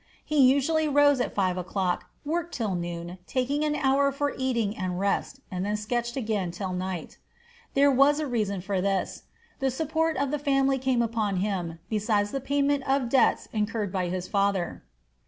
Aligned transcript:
He 0.25 0.39
usually 0.51 0.87
rose 0.87 1.21
at 1.21 1.35
five 1.35 1.57
o'clock, 1.57 2.05
worked 2.25 2.55
till 2.55 2.73
noon, 2.73 3.19
taking 3.27 3.63
an 3.63 3.75
hour 3.75 4.11
for 4.11 4.33
eating 4.35 4.75
and 4.75 4.99
rest, 4.99 5.41
and 5.51 5.63
then 5.63 5.77
sketched 5.77 6.15
again 6.15 6.49
till 6.49 6.73
night. 6.73 7.19
There 7.75 7.91
was 7.91 8.19
a 8.19 8.25
reason 8.25 8.61
for 8.61 8.81
this. 8.81 9.25
The 9.59 9.69
support 9.69 10.17
of 10.17 10.31
the 10.31 10.39
family 10.39 10.79
came 10.79 11.03
upon 11.03 11.35
him, 11.35 11.77
besides 11.87 12.31
the 12.31 12.41
payment 12.41 12.81
of 12.89 13.09
debts 13.09 13.47
incurred 13.53 13.91
by 13.93 14.07
his 14.09 14.27
father. 14.27 14.81